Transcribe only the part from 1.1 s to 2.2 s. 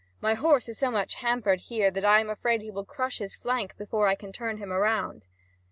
hampered here that I